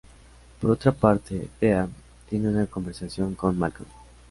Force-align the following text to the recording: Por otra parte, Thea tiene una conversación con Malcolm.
Por 0.59 0.71
otra 0.71 0.91
parte, 0.93 1.47
Thea 1.59 1.87
tiene 2.27 2.49
una 2.49 2.65
conversación 2.65 3.35
con 3.35 3.59
Malcolm. 3.59 3.85